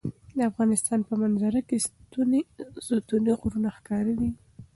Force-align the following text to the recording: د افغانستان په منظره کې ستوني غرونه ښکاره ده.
د 0.37 0.39
افغانستان 0.51 0.99
په 1.07 1.13
منظره 1.21 1.61
کې 1.67 1.77
ستوني 2.87 3.33
غرونه 3.39 3.69
ښکاره 3.77 4.13
ده. 4.19 4.29